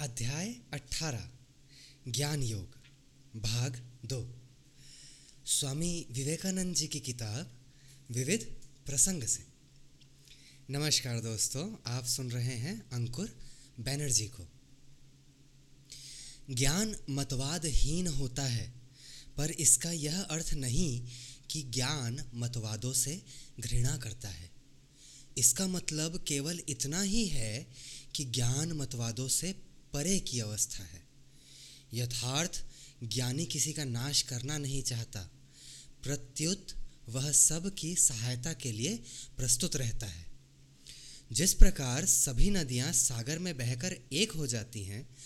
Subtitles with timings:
[0.00, 1.30] अध्याय 18
[2.08, 2.74] ज्ञान योग,
[3.40, 4.36] भाग दो।
[5.46, 7.60] स्वामी विवेकानंद जी की किताब,
[8.10, 8.44] विविध
[8.86, 9.46] प्रसंग से।
[10.70, 13.38] नमस्कार दोस्तों, आप सुन रहे हैं अंकुर
[13.80, 14.48] बैनर्जी को।
[16.50, 18.74] ज्ञान मतवादहीन होता है,
[19.36, 21.06] पर इसका यह अर्थ नहीं
[21.50, 23.22] कि ज्ञान मतवादों से
[23.60, 24.50] घृणा करता है।
[25.38, 27.70] इसका मतलब केवल इतना ही है
[28.14, 31.08] कि ज्ञान मतवादों से परे की अवस्था है।
[31.94, 32.64] यथार्थ
[33.04, 35.20] ज्ञानी किसी का नाश करना नहीं चाहता।
[36.02, 36.66] प्रत्युत
[37.08, 39.02] वह सब की सहायता के लिए
[39.36, 40.26] प्रस्तुत रहता है।
[41.32, 45.16] जिस प्रकार सभी नदियाँ सागर में बहकर एक हो जाती हैं,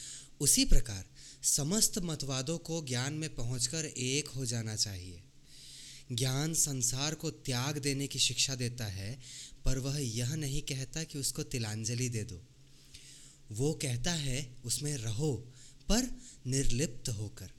[0.41, 1.05] उसी प्रकार
[1.42, 5.23] समस्त मतवादों को ज्ञान में पहुंचकर एक हो जाना चाहिए।
[6.12, 9.20] ज्ञान संसार को त्याग देने की शिक्षा देता है,
[9.65, 12.47] पर वह यह नहीं कहता कि उसको तिलांजलि दे दो।
[13.55, 15.53] वो कहता है, उसमें रहो,
[15.89, 17.51] पर निर्लिप्त होकर।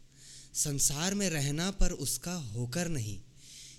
[0.53, 3.22] संसार में रहना पर उसका होकर नहीं।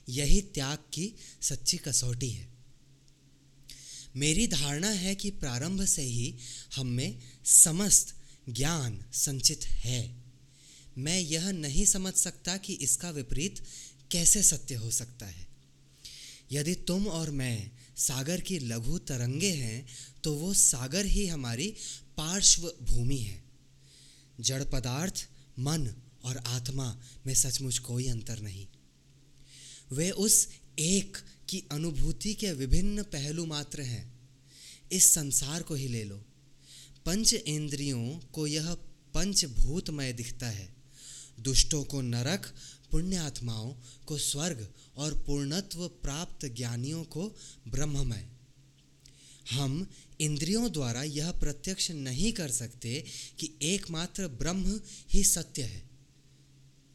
[0.08, 2.48] यही त्याग की सच्ची कसौटी है।
[4.16, 6.38] मेरी धारणा है कि प्रारंभ से ही
[6.76, 8.16] हम में समस्त
[8.48, 10.24] ज्ञान संचित है।
[10.98, 13.64] मैं यह नहीं समझ सकता कि इसका विपरीत
[14.10, 15.48] कैसे सत्य हो सकता है।
[16.52, 19.86] यदि तुम और मैं सागर की लघु तरंगे हैं
[20.24, 21.74] तो वो सागर ही हमारी
[22.16, 23.44] पार्श्व भूमि है।
[24.40, 25.28] जड़ पदार्थ,
[25.58, 28.66] मन और आत्मा में सचमुच कोई अंतर नहीं।
[29.92, 31.16] वे उस एक
[31.48, 34.30] की अनुभूति के विभिन्न पहलू मात्र हैं।
[34.92, 36.24] इस संसार को ही ले लो।
[37.06, 38.74] पंच इंद्रियों को यह
[39.14, 40.76] पंचभूतमय दिखता है।
[41.40, 42.54] दुष्टों को नरक
[42.90, 43.74] पुण्य आत्माओं
[44.06, 47.36] को स्वर्ग और पूर्णत्व प्राप्त ज्ञानियों को
[47.68, 48.35] ब्रह्ममय।
[49.50, 53.04] हम इंद्रियों द्वारा यह प्रत्यक्ष नहीं कर सकते
[53.38, 54.80] कि एकमात्र ब्रह्म
[55.10, 55.90] ही सत्य है।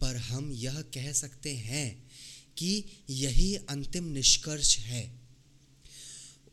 [0.01, 2.11] पर हम यह कह सकते हैं
[2.57, 5.21] कि यही अंतिम निष्कर्ष है।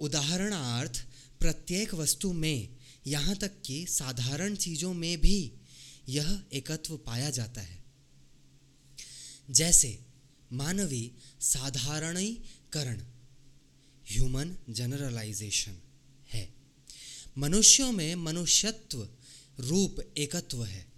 [0.01, 1.07] उदाहरणार्थ,
[1.41, 2.69] प्रत्येक वस्तु में,
[3.07, 5.53] यहाँ तक कि साधारण चीज़ों में भी
[6.09, 7.85] यह एकत्व पाया जाता है।
[9.51, 10.01] जैसे,
[10.53, 13.01] मानवी साधारणीकरण
[14.13, 15.79] ह्यूमन जनरलाइजेशन
[17.39, 19.09] मनुष्यों में मनुष्यत्व
[19.61, 20.93] रूप एकत्व है।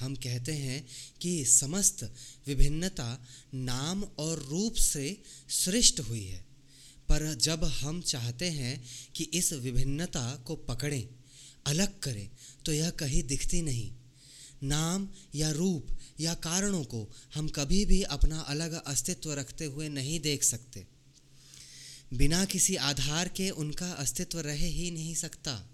[0.00, 0.86] हम कहते हैं
[1.20, 2.14] कि समस्त
[2.46, 6.46] विभिन्नता नाम और रूप से सृष्ट हुई है।
[7.08, 11.08] पर जब हम चाहते हैं कि इस विभिन्नता को पकड़ें,
[11.66, 12.30] अलग करें
[12.64, 13.92] तो यह कहीं दिखती नहीं।
[14.62, 15.86] नाम या रूप
[16.20, 20.95] या कारणों को हम कभी भी अपना अलग अस्तित्व रखते हुए नहीं देख सकते।
[22.14, 25.70] बिना किसी आधार के उनका अस्तित्व रह ही नहीं सकता।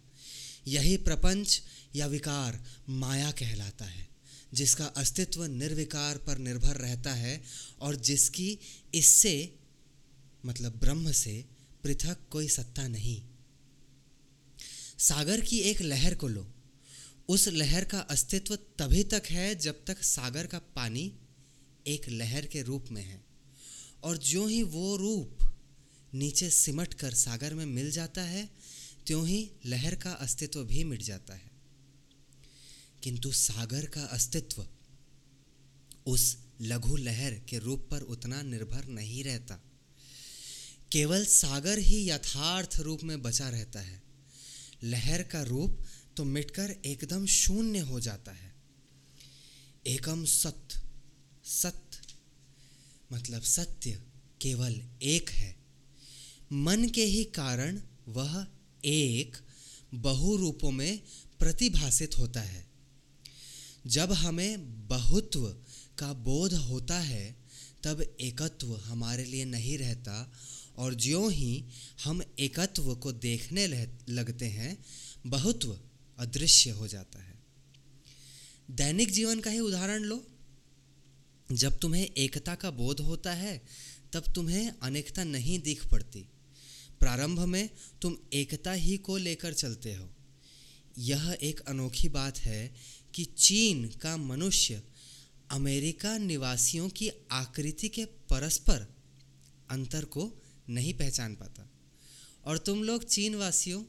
[0.67, 1.63] यही प्रपंच
[1.97, 4.09] या विकार माया कहलाता है,
[4.55, 7.43] जिसका अस्तित्व निर्विकार पर निर्भर रहता है
[7.81, 8.59] और जिसकी
[8.95, 9.59] इससे
[10.47, 11.45] मतलब ब्रह्म से,
[11.85, 13.23] पृथक कोई सत्ता नहीं।
[14.99, 16.55] सागर की एक लहर को लो।
[17.29, 21.13] उस लहर का अस्तित्व तभी तक है जब तक सागर का पानी
[21.87, 23.25] एक लहर के रूप में है
[24.03, 25.52] और जो ही वो रूप
[26.15, 28.51] नीचे सिमट कर सागर में मिल जाता है,
[29.07, 31.51] त्यों ही लहर का अस्तित्व भी मिट जाता है।
[33.03, 34.67] किंतु सागर का अस्तित्व
[36.07, 39.55] उस लघु लहर के रूप पर उतना निर्भर नहीं रहता।
[40.93, 44.03] केवल सागर ही यथार्थ रूप में बचा रहता है।
[44.83, 45.81] लहर का रूप
[46.17, 48.55] तो मिटकर एकदम शून्य हो जाता है।
[49.87, 50.83] एकम सत्य
[51.45, 52.15] सत्य
[53.13, 54.03] मतलब सत्य
[54.41, 55.62] केवल एक है।
[56.53, 58.47] मन के ही कारण वह
[58.85, 59.37] एक
[59.95, 61.03] बहु रूपों में
[61.39, 62.71] प्रतिभाषित होता है।
[63.87, 65.57] जब हमें बहुत्व
[65.99, 67.37] का बोध होता है,
[67.85, 70.33] तब एकत्व हमारे लिए नहीं रहता
[70.77, 71.65] और ज्यों ही
[72.05, 73.67] हम एकत्व को देखने
[74.09, 74.85] लगते हैं,
[75.27, 75.81] बहुत्व
[76.19, 77.43] अदृश्य हो जाता है।
[78.71, 80.27] दैनिक जीवन का ही उदाहरण लो।
[81.53, 83.63] जब तुम्हें एकता का बोध होता है,
[84.13, 86.27] तब तुम्हें अनेकता नहीं दिख पड़ती।
[87.03, 87.71] प्रारंभ में
[88.03, 90.11] तुम एकता ही को लेकर चलते हो।
[90.99, 92.75] यह एक अनोखी बात है
[93.15, 94.83] कि चीन का मनुष्य
[95.51, 98.87] अमेरिका निवासियों की आकृति के परस्पर
[99.71, 101.71] अंतर को नहीं पहचान पाता।
[102.45, 103.83] और तुम लोग चीन वासियों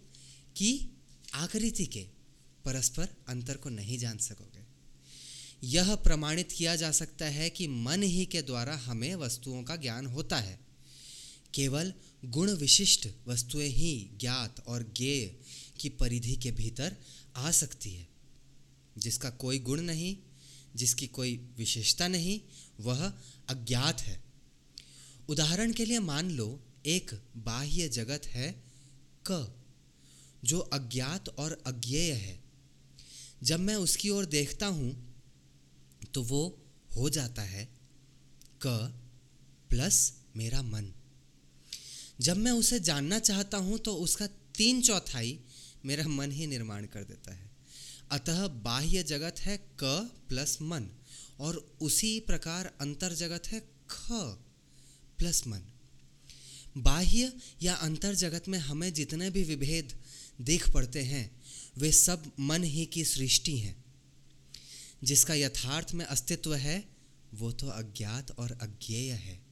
[0.56, 0.98] की
[1.34, 2.08] आकृति के
[2.66, 4.64] परस्पर अंतर को नहीं जान सकोगे।
[5.64, 10.06] यह प्रमाणित किया जा सकता है कि मन ही के द्वारा हमें वस्तुओं का ज्ञान
[10.06, 10.60] होता है।
[11.54, 11.94] केवल
[12.26, 15.40] गुण विशिष्ट वस्तुएँ ही ज्ञात और ज्ञेय
[15.80, 16.96] की परिधि के भीतर
[17.36, 18.08] आ सकती है।
[18.98, 20.18] जिसका कोई गुण नहीं,
[20.76, 22.42] जिसकी कोई विशेषता नहीं,
[22.80, 23.14] वह
[23.50, 24.24] अज्ञात है।
[25.30, 28.64] उदाहरण के लिए मान लो, एक बाह्य जगत है
[29.32, 29.62] क,
[30.46, 32.44] जो अज्ञात और अज्ञेय है।
[33.44, 35.16] जब मैं उसकी ओर देखता हूँ
[36.14, 36.62] तो वो
[36.98, 37.70] हो जाता है
[38.66, 39.00] क
[39.70, 40.94] प्लस मेरा मन।
[42.24, 45.40] जब मैं उसे जानना चाहता हूँ तो उसका तीन चौथाई
[45.86, 47.52] मेरा मन ही निर्माण कर देता है।
[48.12, 50.88] अतः बाह्य जगत है क प्लस मन,
[51.40, 53.60] और उसी प्रकार अंतर जगत है
[53.90, 54.12] ख
[55.20, 55.62] प्लस मन।
[56.78, 59.94] बाह्य या अंतर जगत में हमें जितने भी विभेद
[60.42, 61.42] देख पड़ते हैं,
[61.78, 63.86] वे सब मन ही की सृष्टि हैं।
[65.04, 66.90] जिसका यथार्थ में अस्तित्व है,
[67.34, 69.43] वो तो अज्ञात और अज्ञेय है।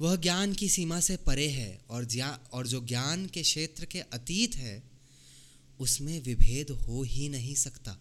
[0.00, 4.00] वह ज्ञान की सीमा से परे है और ज्ञा, और जो ज्ञान के क्षेत्र के
[4.00, 4.82] अतीत है,
[5.80, 7.98] उसमें विभेद हो ही नहीं सकता।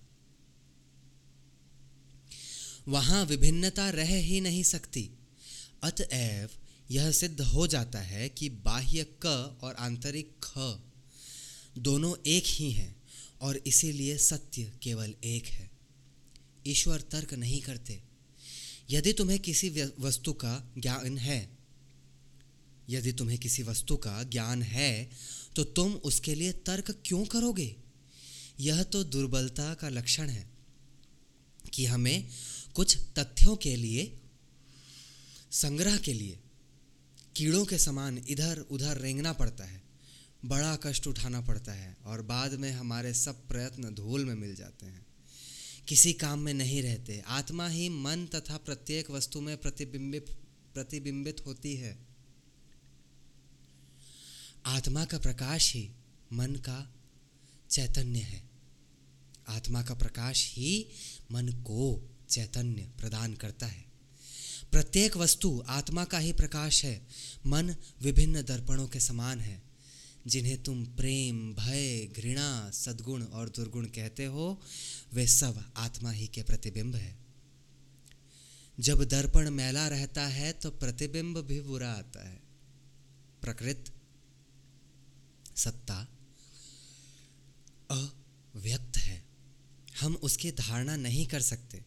[2.88, 5.10] वहाँ विभिन्नता रह ही नहीं सकती।
[5.84, 6.50] अतएव
[6.92, 10.80] यह सिद्ध हो जाता है कि बाह्य क और आंतरिक ख
[11.78, 12.96] दोनों एक ही हैं
[13.42, 15.72] और इसीलिए सत्य केवल एक है।
[16.68, 18.04] ईश्वर तर्क नहीं करते।
[18.90, 19.70] यदि तुम्हें किसी
[20.00, 21.53] वस्तु का ज्ञान है
[22.90, 25.10] यदि तुम्हें किसी वस्तु का ज्ञान है
[25.56, 27.76] तो तुम उसके लिए तर्क क्यों करोगे?
[28.60, 30.50] यह तो दुर्बलता का लक्षण है
[31.74, 32.28] कि हमें
[32.74, 34.20] कुछ तथ्यों के लिए,
[35.52, 36.40] संग्रह के लिए,
[37.36, 39.82] कीड़ों के समान इधर उधर रेंगना पड़ता है,
[40.46, 44.86] बड़ा कष्ट उठाना पड़ता है, और बाद में हमारे सब प्रयत्न धूल में मिल जाते
[44.86, 45.06] हैं।
[45.88, 50.26] किसी काम में नहीं रहते, आत्मा ही मन तथा प्रत्येक वस्तु में प्रतिबिंबित
[50.74, 52.13] प्रतिबिंबित होती है।
[54.66, 55.92] आत्मा का प्रकाश ही
[56.34, 56.94] मन का
[57.70, 58.50] चैतन्य है।
[59.48, 60.88] आत्मा का प्रकाश ही
[61.32, 63.86] मन को चैतन्य प्रदान करता है।
[64.72, 67.08] प्रत्येक वस्तु आत्मा का ही प्रकाश है।
[67.46, 69.64] मन विभिन्न दर्पणों के समान है।
[70.28, 74.62] जिन्हें तुम प्रेम, भय, घृणा, सद्गुण और दुर्गुण कहते हो,
[75.14, 77.18] वे सब आत्मा ही के प्रतिबिंब है।
[78.80, 82.44] जब दर्पण मैला रहता है तो प्रतिबिंब भी बुरा आता है।
[83.42, 83.94] प्रकृत
[85.56, 86.00] सत्ता
[87.92, 89.22] अव्यक्त है।
[90.02, 91.84] हम उसकी धारणा नहीं कर सकते,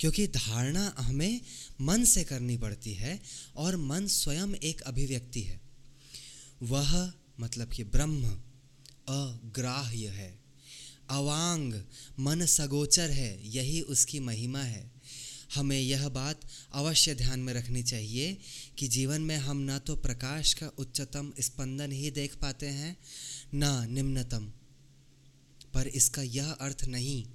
[0.00, 1.40] क्योंकि धारणा हमें
[1.80, 3.20] मन से करनी पड़ती है
[3.56, 5.60] और मन स्वयं एक अभिव्यक्ति है।
[6.62, 8.30] वह मतलब कि ब्रह्म
[9.08, 10.38] अग्राह्य है,
[11.10, 11.74] अवांग,
[12.20, 14.97] मन सगोचर है, यही उसकी महिमा है।
[15.54, 16.40] हमें यह बात
[16.72, 18.38] अवश्य ध्यान में रखनी चाहिए
[18.78, 22.96] कि जीवन में हम ना तो प्रकाश का उच्चतम स्पंदन ही देख पाते हैं,
[23.54, 24.52] ना निम्नतम।
[25.74, 27.26] पर इसका यह अर्थ नहीं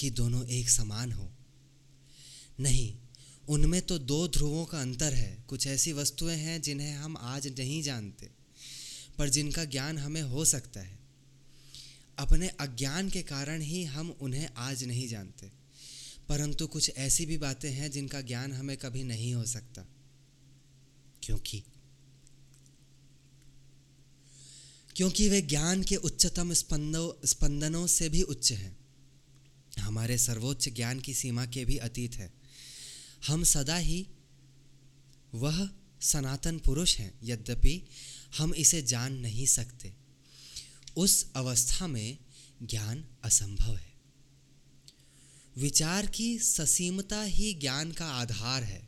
[0.00, 1.32] कि दोनों एक समान हो।
[2.60, 2.96] नहीं,
[3.48, 7.82] उनमें तो दो ध्रुवों का अंतर है। कुछ ऐसी वस्तुएँ हैं जिन्हें हम आज नहीं
[7.82, 8.30] जानते,
[9.18, 10.98] पर जिनका ज्ञान हमें हो सकता है।
[12.18, 15.63] अपने अज्ञान के कारण ही हम उन्हें आज नहीं जानते।
[16.28, 19.86] परंतु कुछ ऐसी भी बातें हैं जिनका ज्ञान हमें कभी नहीं हो सकता।
[21.22, 21.62] क्योंकि?
[24.96, 28.76] क्योंकि वे ज्ञान के उच्चतम स्पंदों, स्पंदनों से भी उच्च हैं।
[29.78, 32.32] हमारे सर्वोच्च ज्ञान की सीमा के भी अतीत है।
[33.26, 34.08] हम सदा ही
[35.34, 35.70] वह
[36.00, 37.86] सनातन पुरुष हैं, यद्यपि
[38.38, 39.94] हम इसे जान नहीं सकते।
[40.96, 42.18] उस अवस्था में
[42.62, 43.93] ज्ञान असंभव है।
[45.56, 48.82] विचार की ससीमता ही ज्ञान का आधार है।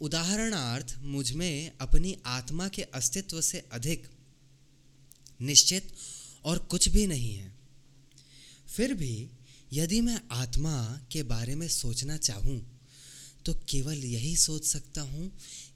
[0.00, 4.06] उदाहरणार्थ मुझमें अपनी आत्मा के अस्तित्व से अधिक,
[5.40, 5.92] निश्चित
[6.44, 7.54] और कुछ भी नहीं है।
[8.66, 9.28] फिर भी,
[9.72, 12.60] यदि मैं आत्मा के बारे में सोचना चाहूँ
[13.46, 15.30] तो केवल यही सोच सकता हूँ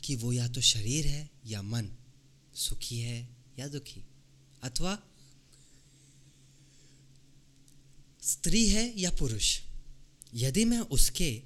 [0.04, 1.88] कि वो या तो शरीर है या मन,
[2.54, 4.04] सुखी है या दुखी,
[4.62, 4.98] अथवा
[8.22, 9.58] स्त्री है या पुरुष।
[10.34, 11.42] यदि मैं उसके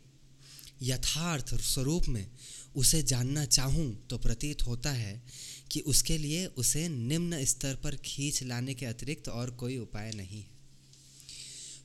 [0.83, 2.31] यथार्थ स्वरूप में
[2.76, 5.23] उसे जानना चाहूँ तो प्रतीत होता है
[5.71, 10.41] कि उसके लिए उसे निम्न स्तर पर खींच लाने के अतिरिक्त और कोई उपाय नहीं
[10.41, 10.50] है।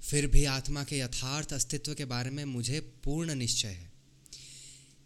[0.01, 3.91] फिर भी आत्मा के यथार्थ अस्तित्व के बारे में मुझे पूर्ण निश्चय है।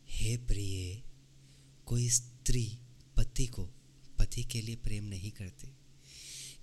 [0.10, 1.02] हे प्रिय,
[1.86, 2.78] कोई स्त्री
[3.18, 3.64] पति को
[4.20, 5.68] पति के लिए प्रेम नहीं करती।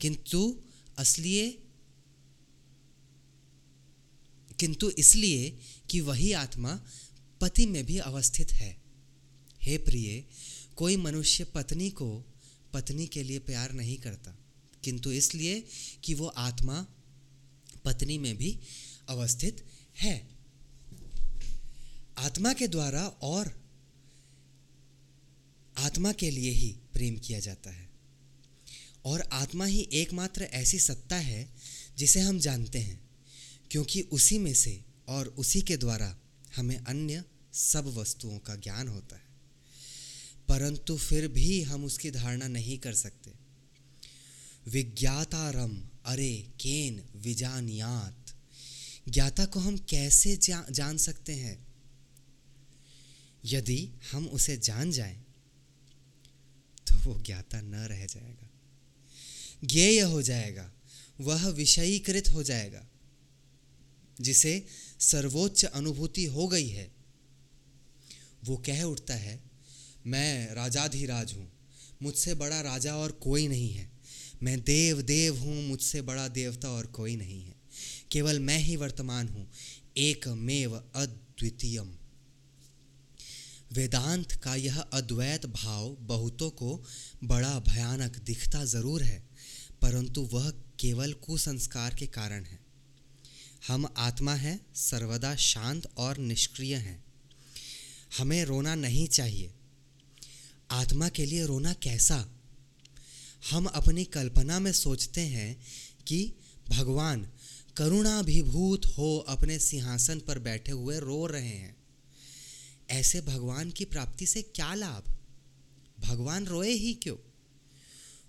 [0.00, 0.60] किंतु
[0.98, 1.58] असलिए
[4.60, 5.58] किंतु इसलिए
[5.90, 6.80] कि वही आत्मा
[7.40, 8.82] पति में भी अवस्थित है।
[9.62, 10.24] हे प्रिय,
[10.76, 12.24] कोई मनुष्य पत्नी को
[12.72, 14.38] पत्नी के लिए प्यार नहीं करता,
[14.84, 15.64] किंतु इसलिए
[16.04, 16.86] कि वो आत्मा
[17.84, 18.58] पत्नी में भी
[19.08, 19.64] अवस्थित
[20.00, 20.28] है।
[22.18, 23.62] आत्मा के द्वारा और
[25.78, 27.90] आत्मा के लिए ही प्रेम किया जाता है।
[29.04, 31.48] और आत्मा ही एकमात्र ऐसी सत्ता है
[31.98, 33.09] जिसे हम जानते हैं।
[33.70, 36.18] क्योंकि उसी में से और उसी के द्वारा
[36.56, 39.30] हमें अन्य सब वस्तुओं का ज्ञान होता है।
[40.48, 43.30] परंतु फिर भी हम उसकी धारणा नहीं कर सकते।
[44.68, 48.36] विज्ञातारम अरे केन विजानियात।
[49.08, 51.66] ज्ञाता को हम कैसे जा, जान सकते हैं?
[53.44, 55.24] यदि हम उसे जान जाएँ
[56.88, 58.50] तो वो ज्ञाता न रह जाएगा।
[59.64, 60.72] ज्ञेय हो जाएगा
[61.20, 62.89] वह विषयीकृत हो जाएगा।
[64.20, 64.64] जिसे
[65.00, 66.90] सर्वोच्च अनुभूति हो गई है।
[68.44, 69.38] वो कह उठता है,
[70.06, 71.48] मैं राजाधिराज हूँ,
[72.02, 73.88] मुझसे बड़ा राजा और कोई नहीं है।
[74.42, 77.54] मैं देव देव हूँ, मुझसे बड़ा देवता और कोई नहीं है।
[78.10, 79.46] केवल मैं ही वर्तमान हूँ,
[79.96, 81.96] एकमेव अद्वितीयम।
[83.72, 86.82] वेदांत का यह अद्वैत भाव बहुतों को
[87.24, 89.22] बड़ा भयानक दिखता ज़रूर है,
[89.82, 90.50] परंतु वह
[90.80, 92.59] केवल कुसंस्कार के कारण है।
[93.68, 97.04] हम आत्मा हैं, सर्वदा शांत और निष्क्रिय हैं।
[98.18, 99.54] हमें रोना नहीं चाहिए।
[100.70, 102.28] आत्मा के लिए रोना कैसा?
[103.50, 105.60] हम अपनी कल्पना में सोचते हैं
[106.06, 106.32] कि
[106.68, 107.30] भगवान
[107.76, 111.76] करुणाभिभूत हो अपने सिंहासन पर बैठे हुए रो रहे हैं।
[112.90, 115.18] ऐसे भगवान की प्राप्ति से क्या लाभ?
[116.00, 117.16] भगवान रोए ही क्यों?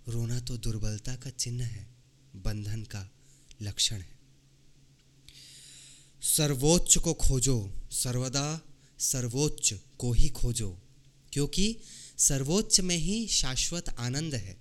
[0.07, 1.88] रोना तो दुर्बलता का चिन्ह है,
[2.35, 3.11] बंधन का
[3.61, 4.20] लक्षण है।
[6.21, 8.61] सर्वोच्च को खोजो, सर्वदा
[8.99, 10.69] सर्वोच्च को ही खोजो,
[11.33, 11.75] क्योंकि
[12.17, 14.55] सर्वोच्च में ही शाश्वत आनंद है।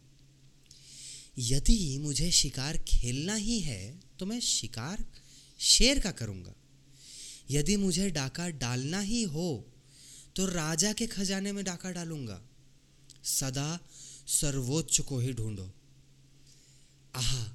[1.39, 5.05] यदि मुझे शिकार खेलना ही है तो मैं शिकार
[5.61, 6.55] शेर का करूँगा।
[7.51, 9.49] यदि मुझे डाका डालना ही हो
[10.37, 12.41] तो राजा के खजाने में डाका डालूँगा।
[13.25, 13.79] सदा
[14.31, 15.71] सर्वोच्च को ही ढूंढो।
[17.15, 17.47] आहा,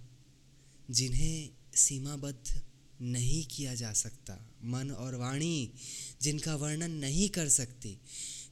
[0.91, 2.61] जिन्हें सीमाबद्ध
[3.01, 5.71] नहीं किया जा सकता। मन और वाणी
[6.21, 7.97] जिनका वर्णन नहीं कर सकती,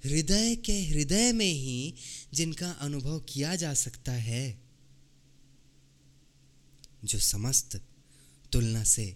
[0.05, 1.93] हृदय के हृदय में ही
[2.33, 4.61] जिनका अनुभव किया जा सकता है,
[7.05, 7.81] जो समस्त
[8.51, 9.15] तुलना से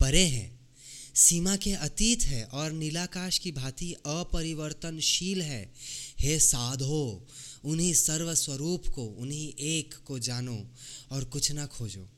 [0.00, 0.68] परे हैं,
[1.14, 5.72] सीमा के अतीत है और नीलाकाश की भांति अपरिवर्तनशील है,
[6.18, 7.26] हे साधो,
[7.64, 10.70] उन्हीं सर्वस्वरूप को, उन्हीं एक को जानो
[11.10, 12.08] और कुछ ना खोजो।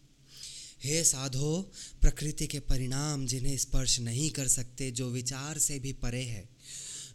[0.84, 6.22] हे साधो, प्रकृति के परिणाम जिन्हें स्पर्श नहीं कर सकते, जो विचार से भी परे
[6.22, 6.48] है,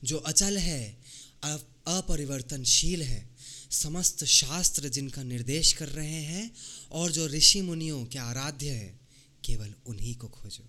[0.03, 0.97] जो अचल है
[1.43, 3.29] अपरिवर्तनशील है,
[3.71, 6.51] समस्त शास्त्र जिनका निर्देश कर रहे हैं
[6.91, 8.99] और जो ऋषि मुनियों के आराध्य है,
[9.45, 10.63] केवल उन्हीं को खोजो।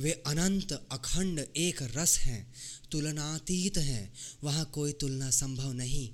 [0.00, 2.52] वे अनंत, अखंड, एक रस हैं,
[2.90, 4.12] तुलनातीत हैं,
[4.44, 6.08] वहाँ कोई तुलना संभव नहीं।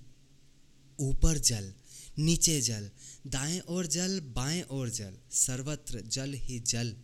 [1.00, 1.72] ऊपर जल
[2.18, 2.90] नीचे जल,
[3.26, 6.96] दाएँ ओर जल, बाएँ ओर जल, सर्वत्र जल ही जल।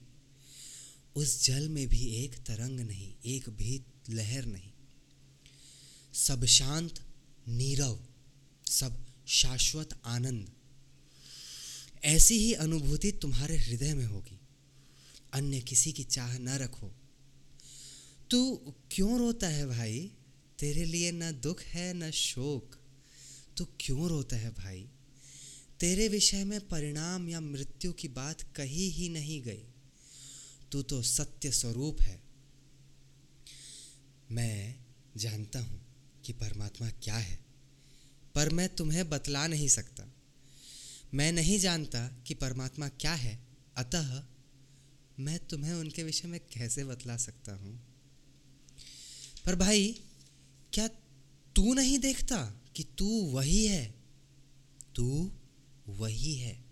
[1.17, 4.73] उस जल में भी एक तरंग नहीं, एक भी लहर नहीं।
[6.15, 7.01] सब शांत,
[7.49, 8.07] नीरव,
[8.71, 10.53] सब शाश्वत आनंद।
[12.05, 14.41] ऐसी ही अनुभूति तुम्हारे हृदय में होगी।
[15.33, 16.93] अन्य किसी की चाह न रखो।
[18.31, 18.57] तू
[18.91, 20.11] क्यों रोता है भाई?
[20.59, 22.77] तेरे लिए न दुख है, न शोक।
[23.57, 24.89] तू क्यों रोता है भाई?
[25.81, 29.65] तेरे विषय में परिणाम या मृत्यु की बात कही ही नहीं गई।
[30.73, 32.21] तू तो सत्य स्वरूप है।
[34.31, 34.77] मैं
[35.17, 35.81] जानता हूँ
[36.25, 37.39] कि परमात्मा क्या है,
[38.35, 40.05] पर मैं तुम्हें बतला नहीं सकता।
[41.15, 43.39] मैं नहीं जानता कि परमात्मा क्या है,
[43.77, 44.23] अतः
[45.19, 47.75] मैं तुम्हें उनके विषय में कैसे बतला सकता हूँ।
[49.45, 50.01] पर भाई,
[50.73, 50.89] क्या
[51.57, 53.95] तू नहीं देखता कि तू वही है?
[54.95, 55.31] तू
[55.89, 56.65] वही है।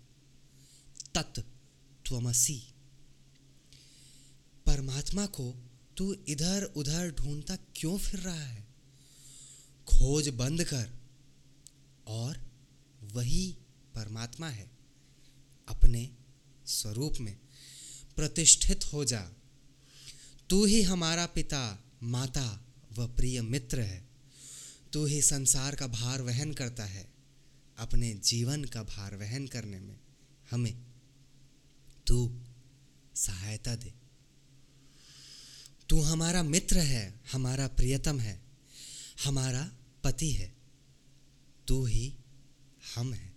[1.15, 2.73] तत् तत्वमसी
[4.65, 5.55] परमात्मा को
[5.97, 8.67] तू इधर उधर ढूंढता क्यों फिर रहा है?
[9.87, 10.91] खोज बंद कर।
[12.07, 12.51] और
[13.03, 13.57] वही
[13.95, 14.71] परमात्मा है।
[15.67, 16.11] अपने
[16.65, 17.37] स्वरूप में
[18.15, 19.31] प्रतिष्ठित हो जा।
[20.49, 22.65] तू ही हमारा पिता, माता
[22.97, 24.09] व प्रिय मित्र है।
[24.93, 27.14] तू ही संसार का भार वहन करता है।
[27.77, 29.99] अपने जीवन का भार वहन करने में
[30.51, 30.85] हमें
[32.07, 32.41] तू
[33.15, 33.93] सहायता दे।
[35.89, 38.41] तू हमारा मित्र है, हमारा प्रियतम है,
[39.23, 39.71] हमारा
[40.03, 40.55] पति है।
[41.67, 42.17] तू ही
[42.95, 43.33] हम है।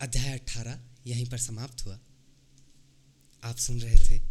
[0.00, 2.00] अध्याय अट्ठारह यहीं पर समाप्त हुआ।
[3.44, 4.22] आप सुन रहे थे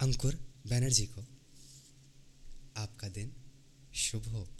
[0.00, 0.34] अंकुर
[0.66, 1.26] बैनर्जी को।
[2.76, 3.32] आपका दिन
[3.94, 4.55] शुभ हो।